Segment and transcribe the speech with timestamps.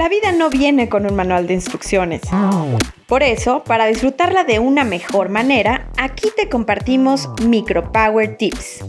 [0.00, 2.22] La vida no viene con un manual de instrucciones.
[3.06, 8.82] Por eso, para disfrutarla de una mejor manera, aquí te compartimos Micro Power Tips.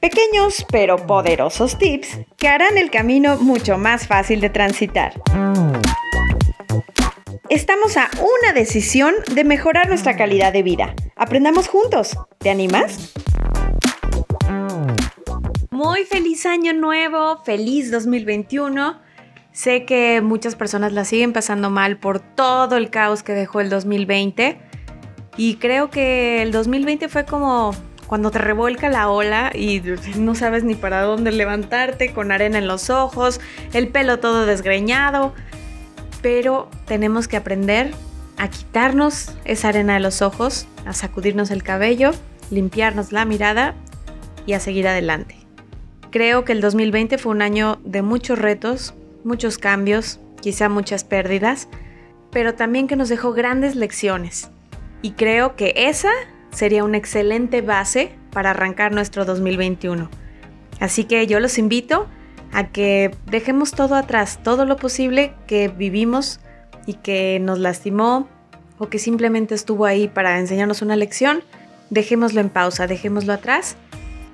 [0.00, 5.14] Pequeños pero poderosos tips que harán el camino mucho más fácil de transitar.
[7.48, 10.94] Estamos a una decisión de mejorar nuestra calidad de vida.
[11.16, 12.18] Aprendamos juntos.
[12.36, 13.14] ¿Te animas?
[15.70, 19.11] Muy feliz año nuevo, feliz 2021.
[19.52, 23.68] Sé que muchas personas la siguen pasando mal por todo el caos que dejó el
[23.68, 24.58] 2020
[25.36, 27.74] y creo que el 2020 fue como
[28.06, 29.82] cuando te revuelca la ola y
[30.16, 33.40] no sabes ni para dónde levantarte, con arena en los ojos,
[33.72, 35.34] el pelo todo desgreñado,
[36.20, 37.90] pero tenemos que aprender
[38.38, 42.12] a quitarnos esa arena de los ojos, a sacudirnos el cabello,
[42.50, 43.74] limpiarnos la mirada
[44.46, 45.36] y a seguir adelante.
[46.10, 51.68] Creo que el 2020 fue un año de muchos retos, muchos cambios, quizá muchas pérdidas,
[52.30, 54.50] pero también que nos dejó grandes lecciones.
[55.02, 56.10] Y creo que esa
[56.50, 60.08] sería una excelente base para arrancar nuestro 2021.
[60.80, 62.06] Así que yo los invito
[62.52, 66.40] a que dejemos todo atrás, todo lo posible que vivimos
[66.86, 68.28] y que nos lastimó
[68.78, 71.42] o que simplemente estuvo ahí para enseñarnos una lección,
[71.90, 73.76] dejémoslo en pausa, dejémoslo atrás,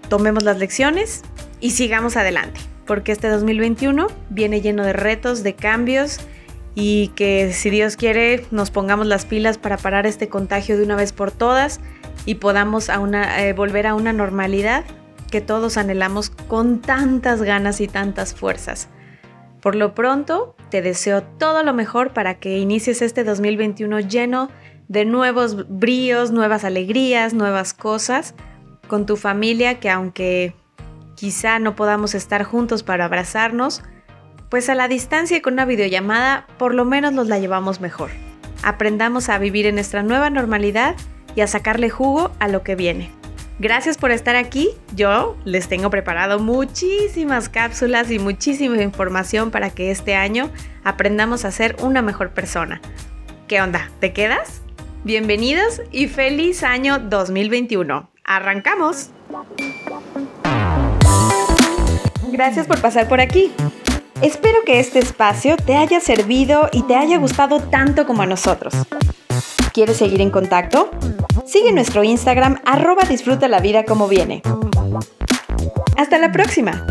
[0.09, 1.23] tomemos las lecciones
[1.61, 6.19] y sigamos adelante, porque este 2021 viene lleno de retos, de cambios
[6.75, 10.97] y que si Dios quiere nos pongamos las pilas para parar este contagio de una
[10.97, 11.81] vez por todas
[12.25, 14.85] y podamos eh, volver a una normalidad
[15.31, 18.89] que todos anhelamos con tantas ganas y tantas fuerzas.
[19.61, 24.49] Por lo pronto, te deseo todo lo mejor para que inicies este 2021 lleno
[24.89, 28.35] de nuevos bríos, nuevas alegrías, nuevas cosas,
[28.87, 30.55] con tu familia que aunque
[31.19, 33.83] quizá no podamos estar juntos para abrazarnos,
[34.49, 38.11] pues a la distancia y con una videollamada por lo menos nos la llevamos mejor.
[38.63, 40.95] Aprendamos a vivir en nuestra nueva normalidad
[41.35, 43.11] y a sacarle jugo a lo que viene.
[43.59, 44.71] Gracias por estar aquí.
[44.95, 50.51] Yo les tengo preparado muchísimas cápsulas y muchísima información para que este año
[50.85, 52.81] aprendamos a ser una mejor persona.
[53.49, 53.91] ¿Qué onda?
[53.99, 54.63] ¿Te quedas?
[55.03, 58.09] Bienvenidos y feliz año 2021.
[58.23, 59.11] ¡Arrancamos!
[62.39, 63.51] Gracias por pasar por aquí.
[64.23, 68.75] Espero que este espacio te haya servido y te haya gustado tanto como a nosotros.
[69.73, 70.89] ¿Quieres seguir en contacto?
[71.45, 74.43] Sigue nuestro Instagram arroba disfruta la vida como viene.
[75.97, 76.87] Hasta la próxima.